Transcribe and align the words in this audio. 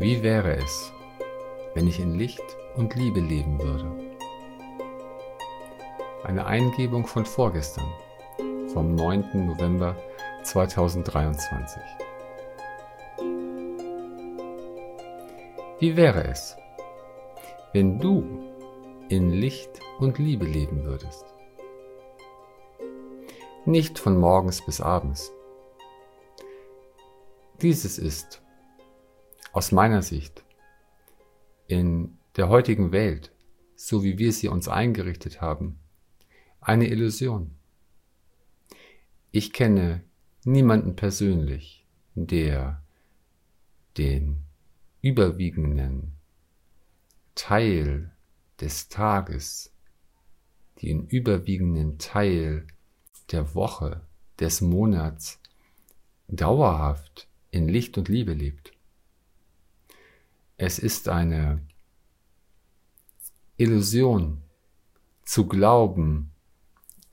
Wie 0.00 0.22
wäre 0.22 0.56
es, 0.56 0.94
wenn 1.74 1.86
ich 1.86 2.00
in 2.00 2.14
Licht 2.14 2.56
und 2.74 2.94
Liebe 2.94 3.20
leben 3.20 3.60
würde? 3.60 3.84
Eine 6.24 6.46
Eingebung 6.46 7.06
von 7.06 7.26
vorgestern, 7.26 7.84
vom 8.72 8.94
9. 8.94 9.46
November 9.46 9.94
2023. 10.42 11.82
Wie 15.80 15.94
wäre 15.98 16.24
es, 16.28 16.56
wenn 17.74 17.98
du 17.98 18.24
in 19.10 19.28
Licht 19.28 19.80
und 19.98 20.16
Liebe 20.18 20.46
leben 20.46 20.82
würdest? 20.84 21.26
Nicht 23.66 23.98
von 23.98 24.16
morgens 24.16 24.64
bis 24.64 24.80
abends. 24.80 25.30
Dieses 27.60 27.98
ist 27.98 28.40
aus 29.52 29.72
meiner 29.72 30.02
Sicht 30.02 30.44
in 31.66 32.16
der 32.36 32.48
heutigen 32.48 32.92
Welt, 32.92 33.32
so 33.74 34.02
wie 34.02 34.18
wir 34.18 34.32
sie 34.32 34.48
uns 34.48 34.68
eingerichtet 34.68 35.40
haben, 35.40 35.78
eine 36.60 36.88
Illusion. 36.88 37.54
Ich 39.30 39.52
kenne 39.52 40.02
niemanden 40.44 40.96
persönlich, 40.96 41.86
der 42.14 42.82
den 43.96 44.42
überwiegenden 45.00 46.12
Teil 47.34 48.12
des 48.60 48.88
Tages, 48.88 49.72
den 50.82 51.06
überwiegenden 51.06 51.98
Teil 51.98 52.66
der 53.30 53.54
Woche, 53.54 54.02
des 54.38 54.62
Monats 54.62 55.38
dauerhaft 56.28 57.28
in 57.50 57.68
Licht 57.68 57.98
und 57.98 58.08
Liebe 58.08 58.32
lebt. 58.32 58.72
Es 60.62 60.78
ist 60.78 61.08
eine 61.08 61.58
Illusion 63.56 64.42
zu 65.22 65.46
glauben, 65.48 66.32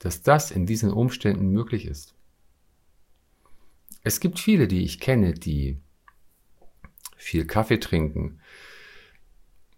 dass 0.00 0.22
das 0.22 0.50
in 0.50 0.66
diesen 0.66 0.92
Umständen 0.92 1.48
möglich 1.48 1.86
ist. 1.86 2.14
Es 4.02 4.20
gibt 4.20 4.38
viele, 4.38 4.68
die 4.68 4.82
ich 4.82 5.00
kenne, 5.00 5.32
die 5.32 5.78
viel 7.16 7.46
Kaffee 7.46 7.80
trinken, 7.80 8.38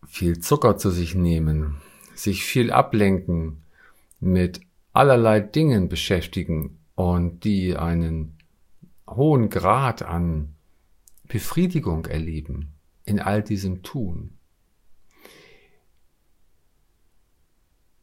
viel 0.04 0.40
Zucker 0.40 0.76
zu 0.76 0.90
sich 0.90 1.14
nehmen, 1.14 1.80
sich 2.16 2.42
viel 2.42 2.72
ablenken, 2.72 3.62
mit 4.18 4.62
allerlei 4.92 5.38
Dingen 5.38 5.88
beschäftigen 5.88 6.80
und 6.96 7.44
die 7.44 7.76
einen 7.76 8.36
hohen 9.08 9.48
Grad 9.48 10.02
an 10.02 10.56
Befriedigung 11.28 12.06
erleben 12.06 12.74
in 13.10 13.18
all 13.18 13.42
diesem 13.42 13.82
Tun. 13.82 14.38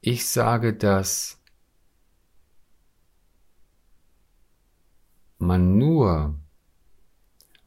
Ich 0.02 0.28
sage, 0.28 0.74
dass 0.74 1.42
man 5.38 5.78
nur 5.78 6.36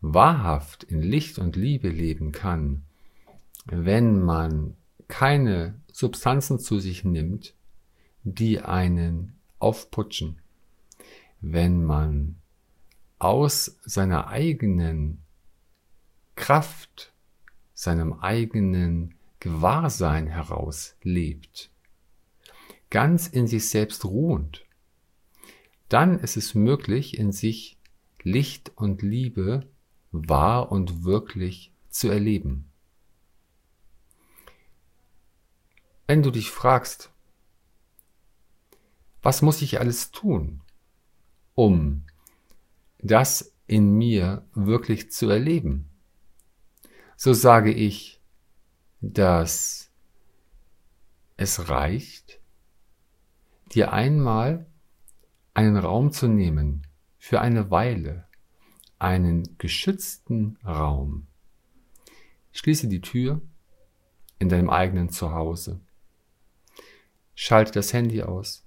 wahrhaft 0.02 0.84
in 0.84 1.00
Licht 1.00 1.38
und 1.38 1.56
Liebe 1.56 1.88
leben 1.88 2.30
kann, 2.30 2.84
wenn 3.64 4.20
man 4.20 4.76
keine 5.08 5.80
Substanzen 5.90 6.58
zu 6.58 6.78
sich 6.78 7.04
nimmt, 7.04 7.54
die 8.22 8.60
einen 8.60 9.38
aufputschen, 9.58 10.42
wenn 11.40 11.84
man 11.84 12.36
aus 13.18 13.78
seiner 13.82 14.28
eigenen 14.28 15.22
Kraft 16.36 17.14
seinem 17.80 18.12
eigenen 18.12 19.14
Gewahrsein 19.38 20.26
heraus 20.26 20.96
lebt, 21.02 21.70
ganz 22.90 23.26
in 23.26 23.46
sich 23.46 23.70
selbst 23.70 24.04
ruhend, 24.04 24.66
dann 25.88 26.18
ist 26.18 26.36
es 26.36 26.54
möglich, 26.54 27.16
in 27.16 27.32
sich 27.32 27.78
Licht 28.22 28.70
und 28.76 29.00
Liebe 29.00 29.66
wahr 30.12 30.70
und 30.70 31.04
wirklich 31.04 31.72
zu 31.88 32.10
erleben. 32.10 32.66
Wenn 36.06 36.22
du 36.22 36.30
dich 36.30 36.50
fragst, 36.50 37.10
was 39.22 39.40
muss 39.40 39.62
ich 39.62 39.80
alles 39.80 40.10
tun, 40.10 40.60
um 41.54 42.04
das 42.98 43.54
in 43.66 43.96
mir 43.96 44.44
wirklich 44.52 45.10
zu 45.10 45.30
erleben? 45.30 45.89
So 47.22 47.34
sage 47.34 47.70
ich, 47.70 48.18
dass 49.02 49.90
es 51.36 51.68
reicht, 51.68 52.40
dir 53.72 53.92
einmal 53.92 54.64
einen 55.52 55.76
Raum 55.76 56.12
zu 56.12 56.28
nehmen 56.28 56.86
für 57.18 57.42
eine 57.42 57.70
Weile, 57.70 58.26
einen 58.98 59.58
geschützten 59.58 60.56
Raum. 60.64 61.26
Schließe 62.52 62.88
die 62.88 63.02
Tür 63.02 63.42
in 64.38 64.48
deinem 64.48 64.70
eigenen 64.70 65.10
Zuhause. 65.10 65.78
Schalte 67.34 67.72
das 67.72 67.92
Handy 67.92 68.22
aus. 68.22 68.64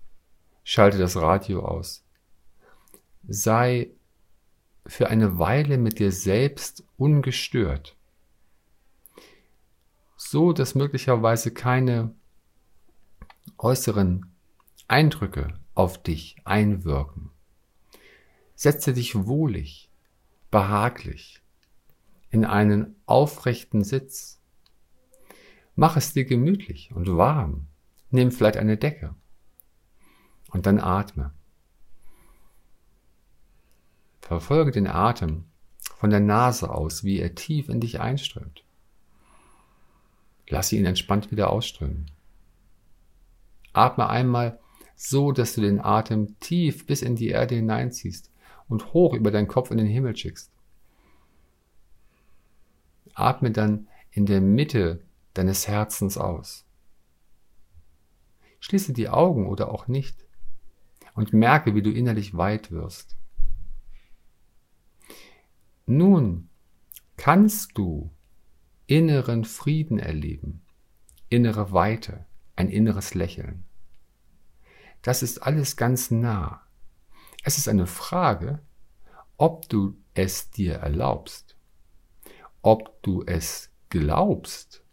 Schalte 0.63 0.99
das 0.99 1.15
Radio 1.15 1.65
aus. 1.65 2.05
Sei 3.27 3.89
für 4.85 5.09
eine 5.09 5.39
Weile 5.39 5.79
mit 5.79 5.97
dir 5.97 6.11
selbst 6.11 6.83
ungestört 6.97 7.97
so 10.33 10.51
dass 10.51 10.73
möglicherweise 10.73 11.51
keine 11.51 12.11
äußeren 13.59 14.25
Eindrücke 14.88 15.53
auf 15.75 16.01
dich 16.01 16.38
einwirken. 16.44 17.29
Setze 18.55 18.94
dich 18.94 19.27
wohlig, 19.27 19.91
behaglich 20.49 21.44
in 22.31 22.45
einen 22.45 22.95
aufrechten 23.05 23.83
Sitz. 23.83 24.41
Mach 25.75 25.97
es 25.97 26.13
dir 26.13 26.25
gemütlich 26.25 26.91
und 26.95 27.15
warm. 27.15 27.67
Nimm 28.09 28.31
vielleicht 28.31 28.57
eine 28.57 28.77
Decke 28.77 29.13
und 30.50 30.65
dann 30.65 30.79
atme. 30.79 31.31
Verfolge 34.21 34.71
den 34.71 34.88
Atem 34.88 35.45
von 36.00 36.09
der 36.09 36.21
Nase 36.21 36.71
aus, 36.71 37.03
wie 37.03 37.19
er 37.19 37.35
tief 37.35 37.69
in 37.69 37.79
dich 37.79 38.01
einströmt. 38.01 38.63
Lasse 40.53 40.75
ihn 40.75 40.85
entspannt 40.85 41.31
wieder 41.31 41.49
ausströmen. 41.49 42.11
Atme 43.73 44.07
einmal 44.07 44.59
so, 44.95 45.31
dass 45.31 45.55
du 45.55 45.61
den 45.61 45.79
Atem 45.79 46.39
tief 46.39 46.85
bis 46.85 47.01
in 47.01 47.15
die 47.15 47.29
Erde 47.29 47.55
hineinziehst 47.55 48.29
und 48.67 48.93
hoch 48.93 49.15
über 49.15 49.31
deinen 49.31 49.47
Kopf 49.47 49.71
in 49.71 49.79
den 49.79 49.87
Himmel 49.87 50.15
schickst. 50.15 50.51
Atme 53.15 53.49
dann 53.49 53.87
in 54.11 54.27
der 54.27 54.41
Mitte 54.41 55.01
deines 55.33 55.67
Herzens 55.67 56.19
aus. 56.19 56.67
Schließe 58.59 58.93
die 58.93 59.09
Augen 59.09 59.47
oder 59.47 59.71
auch 59.71 59.87
nicht 59.87 60.23
und 61.15 61.33
merke, 61.33 61.73
wie 61.73 61.81
du 61.81 61.89
innerlich 61.89 62.37
weit 62.37 62.69
wirst. 62.69 63.17
Nun 65.88 66.47
kannst 67.17 67.75
du 67.75 68.11
inneren 68.88 69.45
Frieden 69.45 70.00
erleben, 70.00 70.62
innere 71.30 71.71
Weite, 71.71 72.25
ein 72.56 72.69
inneres 72.69 73.13
Lächeln. 73.13 73.65
Das 75.01 75.24
ist 75.24 75.39
alles 75.39 75.75
ganz 75.75 76.12
nah. 76.12 76.62
Es 77.44 77.57
ist 77.57 77.68
eine 77.68 77.88
Frage, 77.88 78.59
ob 79.38 79.68
du 79.69 79.97
es 80.13 80.51
dir 80.51 80.75
erlaubst, 80.75 81.57
ob 82.62 83.01
du 83.03 83.24
es 83.25 83.69
glaubst, 83.89 84.83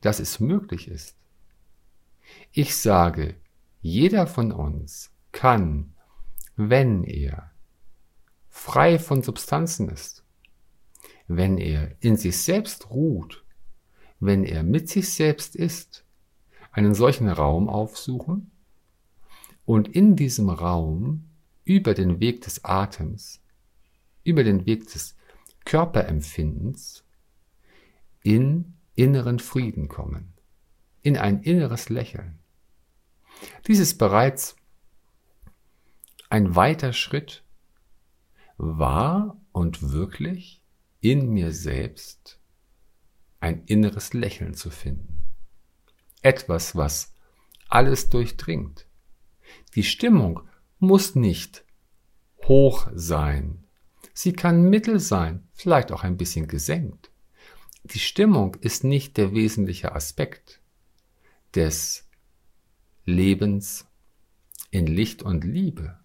dass 0.00 0.20
es 0.20 0.40
möglich 0.40 0.88
ist. 0.88 1.16
Ich 2.52 2.76
sage, 2.76 3.36
jeder 3.80 4.26
von 4.26 4.52
uns 4.52 5.12
kann, 5.32 5.94
wenn 6.56 7.04
er 7.04 7.50
frei 8.48 8.98
von 8.98 9.22
Substanzen 9.22 9.88
ist, 9.88 10.23
wenn 11.26 11.58
er 11.58 11.96
in 12.00 12.16
sich 12.16 12.38
selbst 12.38 12.90
ruht, 12.90 13.44
wenn 14.20 14.44
er 14.44 14.62
mit 14.62 14.88
sich 14.88 15.12
selbst 15.12 15.56
ist, 15.56 16.04
einen 16.72 16.94
solchen 16.94 17.28
Raum 17.28 17.68
aufsuchen 17.68 18.50
und 19.64 19.88
in 19.88 20.16
diesem 20.16 20.50
Raum 20.50 21.30
über 21.64 21.94
den 21.94 22.20
Weg 22.20 22.42
des 22.42 22.64
Atems, 22.64 23.42
über 24.22 24.44
den 24.44 24.66
Weg 24.66 24.90
des 24.92 25.16
Körperempfindens 25.64 27.04
in 28.22 28.74
inneren 28.94 29.38
Frieden 29.38 29.88
kommen, 29.88 30.34
in 31.02 31.16
ein 31.16 31.42
inneres 31.42 31.88
Lächeln. 31.88 32.38
Dies 33.66 33.78
ist 33.78 33.98
bereits 33.98 34.56
ein 36.28 36.54
weiter 36.56 36.92
Schritt, 36.92 37.44
wahr 38.56 39.40
und 39.52 39.92
wirklich 39.92 40.63
in 41.04 41.28
mir 41.28 41.52
selbst 41.52 42.40
ein 43.38 43.64
inneres 43.66 44.14
Lächeln 44.14 44.54
zu 44.54 44.70
finden. 44.70 45.22
Etwas, 46.22 46.76
was 46.76 47.12
alles 47.68 48.08
durchdringt. 48.08 48.86
Die 49.74 49.82
Stimmung 49.82 50.40
muss 50.78 51.14
nicht 51.14 51.66
hoch 52.44 52.88
sein. 52.94 53.66
Sie 54.14 54.32
kann 54.32 54.70
mittel 54.70 54.98
sein, 54.98 55.46
vielleicht 55.52 55.92
auch 55.92 56.04
ein 56.04 56.16
bisschen 56.16 56.48
gesenkt. 56.48 57.10
Die 57.82 57.98
Stimmung 57.98 58.54
ist 58.54 58.82
nicht 58.82 59.18
der 59.18 59.34
wesentliche 59.34 59.94
Aspekt 59.94 60.62
des 61.54 62.08
Lebens 63.04 63.86
in 64.70 64.86
Licht 64.86 65.22
und 65.22 65.44
Liebe. 65.44 65.98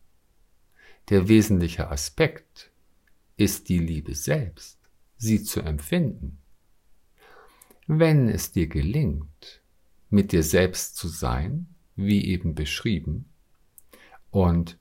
Der 1.07 1.29
wesentliche 1.29 1.89
Aspekt 1.89 2.69
ist 3.37 3.69
die 3.69 3.79
Liebe 3.79 4.13
selbst, 4.13 4.78
sie 5.19 5.43
zu 5.43 5.61
empfinden. 5.61 6.39
Wenn 7.85 8.29
es 8.29 8.51
dir 8.51 8.67
gelingt, 8.67 9.61
mit 10.09 10.31
dir 10.31 10.43
selbst 10.43 10.95
zu 10.95 11.07
sein, 11.07 11.67
wie 11.95 12.25
eben 12.25 12.55
beschrieben, 12.55 13.25
und 14.31 14.79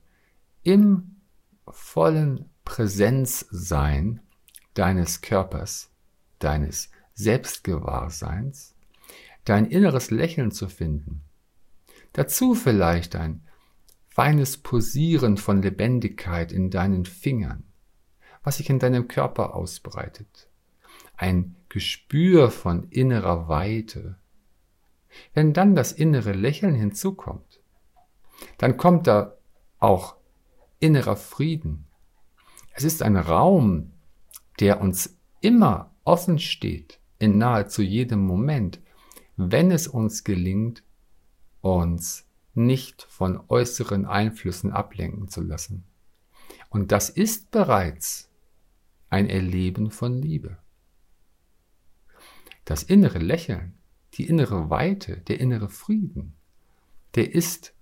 im 0.63 1.17
vollen 1.67 2.49
Präsenzsein 2.65 4.21
deines 4.73 5.21
Körpers, 5.21 5.91
deines 6.39 6.89
Selbstgewahrseins, 7.13 8.75
dein 9.43 9.65
inneres 9.65 10.11
Lächeln 10.11 10.51
zu 10.51 10.69
finden, 10.69 11.23
dazu 12.13 12.55
vielleicht 12.55 13.15
ein 13.15 13.41
feines 14.07 14.57
Posieren 14.57 15.37
von 15.37 15.61
Lebendigkeit 15.61 16.51
in 16.51 16.69
deinen 16.69 17.05
Fingern, 17.05 17.63
was 18.43 18.57
sich 18.57 18.69
in 18.69 18.79
deinem 18.79 19.07
Körper 19.07 19.55
ausbreitet, 19.55 20.49
ein 21.17 21.55
Gespür 21.69 22.49
von 22.49 22.89
innerer 22.89 23.47
Weite. 23.47 24.17
Wenn 25.33 25.53
dann 25.53 25.75
das 25.75 25.91
innere 25.91 26.33
Lächeln 26.33 26.75
hinzukommt, 26.75 27.61
dann 28.57 28.77
kommt 28.77 29.07
da 29.07 29.35
auch 29.79 30.15
innerer 30.79 31.15
Frieden. 31.15 31.85
Es 32.73 32.83
ist 32.83 33.01
ein 33.01 33.17
Raum, 33.17 33.91
der 34.59 34.81
uns 34.81 35.17
immer 35.41 35.91
offen 36.03 36.39
steht, 36.39 36.99
in 37.17 37.37
nahezu 37.37 37.81
jedem 37.81 38.25
Moment, 38.25 38.79
wenn 39.35 39.71
es 39.71 39.87
uns 39.87 40.23
gelingt, 40.23 40.83
uns 41.61 42.25
nicht 42.53 43.03
von 43.03 43.41
äußeren 43.47 44.05
Einflüssen 44.05 44.71
ablenken 44.71 45.27
zu 45.27 45.41
lassen. 45.41 45.85
Und 46.69 46.91
das 46.91 47.09
ist 47.09 47.51
bereits 47.51 48.28
ein 49.09 49.29
Erleben 49.29 49.91
von 49.91 50.21
Liebe. 50.21 50.57
Das 52.65 52.83
innere 52.83 53.19
Lächeln, 53.19 53.73
die 54.13 54.27
innere 54.27 54.69
Weite, 54.69 55.17
der 55.17 55.39
innere 55.39 55.69
Frieden, 55.69 56.33
der 57.15 57.33
ist 57.33 57.73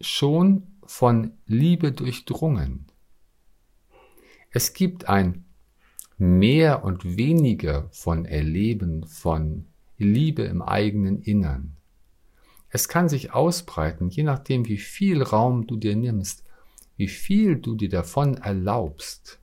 schon 0.00 0.62
von 0.84 1.32
Liebe 1.46 1.92
durchdrungen. 1.92 2.86
Es 4.50 4.72
gibt 4.72 5.08
ein 5.08 5.44
mehr 6.18 6.84
und 6.84 7.16
weniger 7.16 7.88
von 7.90 8.24
Erleben 8.24 9.04
von 9.06 9.66
Liebe 9.98 10.42
im 10.42 10.62
eigenen 10.62 11.22
Innern. 11.22 11.76
Es 12.68 12.88
kann 12.88 13.08
sich 13.08 13.32
ausbreiten, 13.32 14.08
je 14.08 14.22
nachdem, 14.22 14.66
wie 14.66 14.78
viel 14.78 15.22
Raum 15.22 15.66
du 15.66 15.76
dir 15.76 15.96
nimmst, 15.96 16.44
wie 16.96 17.08
viel 17.08 17.56
du 17.56 17.74
dir 17.74 17.88
davon 17.88 18.36
erlaubst. 18.36 19.40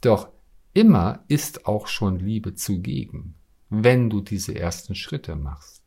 Doch 0.00 0.28
immer 0.72 1.24
ist 1.28 1.66
auch 1.66 1.86
schon 1.86 2.18
Liebe 2.18 2.54
zugegen, 2.54 3.34
wenn 3.68 4.10
du 4.10 4.20
diese 4.20 4.54
ersten 4.54 4.94
Schritte 4.94 5.36
machst. 5.36 5.82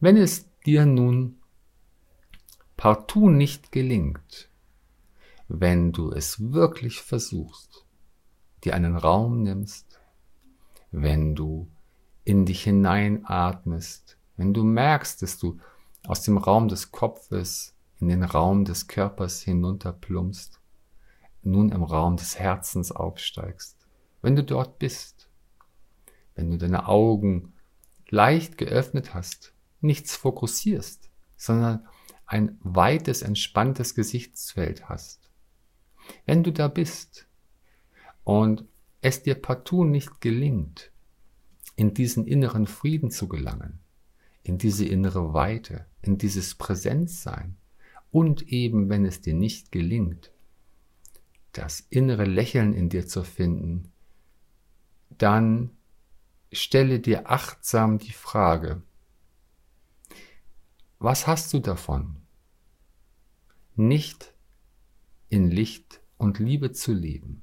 Wenn 0.00 0.16
es 0.16 0.46
dir 0.66 0.84
nun 0.84 1.40
partout 2.76 3.30
nicht 3.30 3.72
gelingt, 3.72 4.50
wenn 5.48 5.92
du 5.92 6.10
es 6.10 6.52
wirklich 6.52 7.00
versuchst, 7.00 7.86
dir 8.64 8.74
einen 8.74 8.96
Raum 8.96 9.42
nimmst, 9.42 10.00
wenn 10.90 11.34
du 11.34 11.70
in 12.24 12.46
dich 12.46 12.64
hineinatmest, 12.64 14.18
wenn 14.36 14.54
du 14.54 14.64
merkst, 14.64 15.22
dass 15.22 15.38
du 15.38 15.58
aus 16.06 16.22
dem 16.22 16.38
Raum 16.38 16.68
des 16.68 16.90
Kopfes 16.90 17.74
in 18.00 18.08
den 18.08 18.24
Raum 18.24 18.64
des 18.64 18.88
Körpers 18.88 19.42
hinunterplumpst, 19.42 20.61
nun 21.42 21.70
im 21.70 21.82
Raum 21.82 22.16
des 22.16 22.38
Herzens 22.38 22.92
aufsteigst, 22.92 23.76
wenn 24.20 24.36
du 24.36 24.44
dort 24.44 24.78
bist, 24.78 25.28
wenn 26.34 26.50
du 26.50 26.58
deine 26.58 26.88
Augen 26.88 27.54
leicht 28.08 28.58
geöffnet 28.58 29.14
hast, 29.14 29.52
nichts 29.80 30.16
fokussierst, 30.16 31.10
sondern 31.36 31.86
ein 32.26 32.58
weites, 32.62 33.22
entspanntes 33.22 33.94
Gesichtsfeld 33.94 34.88
hast. 34.88 35.30
Wenn 36.24 36.42
du 36.42 36.52
da 36.52 36.68
bist 36.68 37.26
und 38.24 38.64
es 39.00 39.22
dir 39.22 39.34
partout 39.34 39.84
nicht 39.84 40.20
gelingt, 40.20 40.92
in 41.76 41.94
diesen 41.94 42.26
inneren 42.26 42.66
Frieden 42.66 43.10
zu 43.10 43.28
gelangen, 43.28 43.80
in 44.42 44.58
diese 44.58 44.84
innere 44.84 45.32
Weite, 45.32 45.86
in 46.02 46.18
dieses 46.18 46.54
Präsenzsein 46.54 47.56
und 48.10 48.48
eben, 48.48 48.88
wenn 48.88 49.04
es 49.04 49.20
dir 49.20 49.34
nicht 49.34 49.72
gelingt, 49.72 50.31
das 51.52 51.80
innere 51.80 52.24
Lächeln 52.24 52.72
in 52.74 52.88
dir 52.88 53.06
zu 53.06 53.24
finden, 53.24 53.92
dann 55.10 55.70
stelle 56.52 57.00
dir 57.00 57.30
achtsam 57.30 57.98
die 57.98 58.12
Frage, 58.12 58.82
was 60.98 61.26
hast 61.26 61.52
du 61.52 61.58
davon? 61.58 62.22
nicht 63.74 64.34
in 65.28 65.50
Licht 65.50 66.02
und 66.18 66.38
Liebe 66.38 66.72
zu 66.72 66.92
leben? 66.92 67.42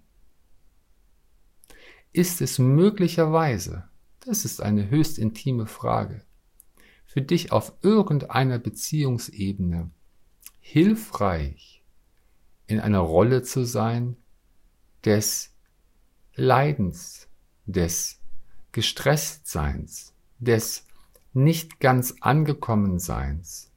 Ist 2.11 2.41
es 2.41 2.59
möglicherweise, 2.59 3.89
das 4.21 4.45
ist 4.45 4.61
eine 4.61 4.89
höchst 4.89 5.17
intime 5.17 5.65
Frage, 5.65 6.23
für 7.05 7.21
dich 7.21 7.51
auf 7.51 7.73
irgendeiner 7.81 8.59
Beziehungsebene 8.59 9.89
hilfreich, 10.59 11.78
in 12.69 12.79
einer 12.79 12.99
Rolle 12.99 13.41
zu 13.41 13.65
sein 13.65 14.15
des 15.03 15.55
Leidens, 16.35 17.27
des 17.65 18.19
Gestresstseins, 18.71 20.13
des 20.37 20.85
nicht 21.33 21.79
ganz 21.79 22.15
angekommen 22.21 22.99
Seins, 22.99 23.71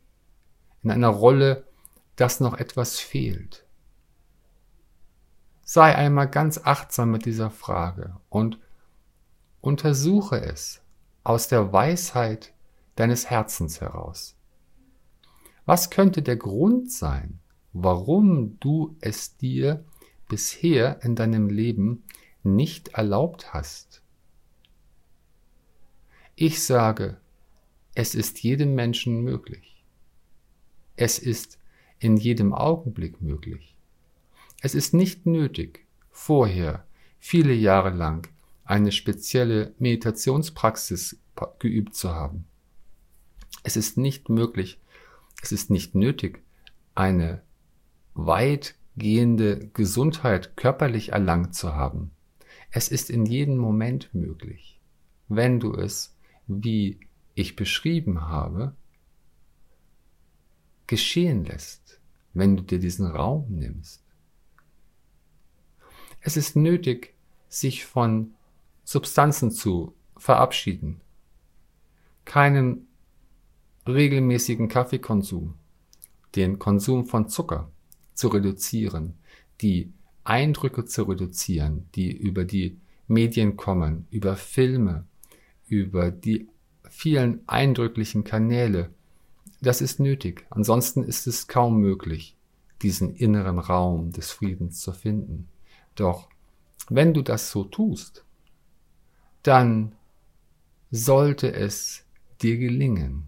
in 0.83 0.91
einer 0.91 1.09
Rolle 1.09 1.67
dass 2.17 2.41
noch 2.41 2.55
etwas 2.55 3.01
fehlt. 3.01 3.65
Sei 5.63 5.97
einmal 5.97 6.29
ganz 6.29 6.61
achtsam 6.63 7.11
mit 7.11 7.25
dieser 7.25 7.51
Frage 7.51 8.17
und 8.29 8.59
untersuche 9.63 10.39
es 10.39 10.83
aus 11.25 11.49
der 11.49 11.73
Weisheit 11.73 12.53
deines 12.97 13.31
Herzens 13.31 13.81
heraus. 13.81 14.37
Was 15.65 15.89
könnte 15.89 16.21
der 16.21 16.37
Grund 16.37 16.93
sein, 16.93 17.41
warum 17.73 18.59
du 18.61 18.97
es 19.01 19.37
dir 19.37 19.85
bisher 20.29 21.03
in 21.03 21.15
deinem 21.15 21.49
Leben 21.49 22.05
nicht 22.43 22.89
erlaubt 22.89 23.53
hast? 23.53 24.03
Ich 26.35 26.63
sage, 26.63 27.19
es 27.95 28.15
ist 28.15 28.43
jedem 28.43 28.75
Menschen 28.75 29.23
möglich. 29.23 29.85
Es 30.97 31.19
ist 31.19 31.59
in 31.99 32.17
jedem 32.17 32.53
Augenblick 32.53 33.21
möglich. 33.21 33.77
Es 34.61 34.75
ist 34.75 34.95
nicht 34.95 35.27
nötig, 35.27 35.87
vorher 36.11 36.87
viele 37.19 37.53
Jahre 37.53 37.91
lang 37.91 38.29
eine 38.65 38.93
spezielle 38.93 39.75
Meditationspraxis 39.79 41.19
geübt 41.59 41.95
zu 41.95 42.11
haben. 42.11 42.47
Es 43.63 43.77
ist 43.77 43.97
nicht 43.99 44.29
möglich, 44.29 44.81
es 45.43 45.53
ist 45.53 45.71
nicht 45.71 45.95
nötig, 45.95 46.43
eine 46.95 47.43
weitgehende 48.15 49.71
Gesundheit 49.73 50.57
körperlich 50.57 51.11
erlangt 51.11 51.55
zu 51.55 51.75
haben. 51.75 52.11
Es 52.71 52.89
ist 52.89 53.11
in 53.11 53.27
jedem 53.27 53.57
Moment 53.57 54.15
möglich, 54.15 54.81
wenn 55.29 55.61
du 55.61 55.75
es, 55.75 56.17
wie 56.47 57.01
ich 57.35 57.57
beschrieben 57.57 58.23
habe, 58.23 58.75
geschehen 60.87 61.45
lässt, 61.45 62.01
wenn 62.35 62.57
du 62.57 62.63
dir 62.63 62.79
diesen 62.79 63.07
Raum 63.07 63.47
nimmst. 63.49 64.03
Es 66.21 66.37
ist 66.37 66.57
nötig, 66.57 67.15
sich 67.49 67.85
von 67.85 68.35
Substanzen 68.85 69.51
zu 69.51 69.95
verabschieden, 70.17 71.01
keinen 72.25 72.87
regelmäßigen 73.87 74.69
Kaffeekonsum, 74.69 75.55
den 76.37 76.59
Konsum 76.59 77.07
von 77.07 77.29
Zucker 77.29 77.71
zu 78.23 78.29
reduzieren, 78.29 79.15
die 79.63 79.93
Eindrücke 80.23 80.85
zu 80.85 81.03
reduzieren, 81.03 81.89
die 81.97 82.13
über 82.17 82.45
die 82.45 82.79
Medien 83.09 83.57
kommen, 83.57 84.07
über 84.13 84.37
Filme, 84.37 85.07
über 85.67 86.13
die 86.13 86.49
vielen 86.89 87.41
eindrücklichen 87.49 88.23
Kanäle, 88.23 88.91
das 89.61 89.81
ist 89.81 89.99
nötig. 89.99 90.47
Ansonsten 90.51 91.03
ist 91.03 91.27
es 91.27 91.49
kaum 91.49 91.81
möglich, 91.81 92.37
diesen 92.81 93.17
inneren 93.17 93.59
Raum 93.59 94.13
des 94.13 94.31
Friedens 94.31 94.79
zu 94.79 94.93
finden. 94.93 95.49
Doch 95.97 96.29
wenn 96.89 97.15
du 97.15 97.23
das 97.23 97.51
so 97.51 97.65
tust, 97.65 98.25
dann 99.43 99.97
sollte 100.93 101.53
es 101.53 102.05
dir 102.41 102.57
gelingen. 102.57 103.27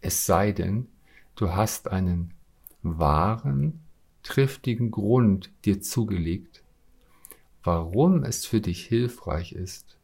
Es 0.00 0.26
sei 0.26 0.50
denn, 0.50 0.88
du 1.36 1.52
hast 1.52 1.86
einen 1.86 2.34
wahren, 2.82 3.83
triftigen 4.24 4.90
Grund 4.90 5.52
dir 5.64 5.80
zugelegt, 5.80 6.64
warum 7.62 8.24
es 8.24 8.44
für 8.44 8.60
dich 8.60 8.84
hilfreich 8.84 9.52
ist, 9.52 9.96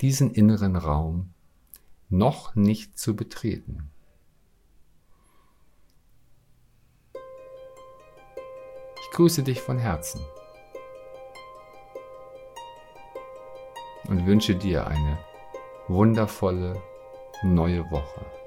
diesen 0.00 0.30
inneren 0.30 0.76
Raum 0.76 1.34
noch 2.08 2.54
nicht 2.54 2.98
zu 2.98 3.14
betreten. 3.14 3.90
Ich 9.02 9.10
grüße 9.12 9.42
dich 9.42 9.60
von 9.60 9.78
Herzen 9.78 10.20
und 14.08 14.24
wünsche 14.26 14.54
dir 14.54 14.86
eine 14.86 15.18
wundervolle 15.88 16.80
neue 17.42 17.90
Woche. 17.90 18.37